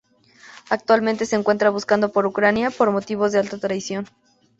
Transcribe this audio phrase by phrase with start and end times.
[0.71, 4.07] Actualmente se encuentra buscado por Ucrania por motivos de alta traición.